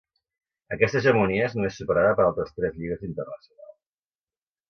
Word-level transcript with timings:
Aquesta 0.75 1.01
hegemonia 1.01 1.43
és 1.49 1.53
només 1.57 1.77
superada 1.81 2.15
per 2.21 2.25
altres 2.29 2.57
tres 2.61 2.79
lligues 2.81 3.05
internacionals. 3.09 3.79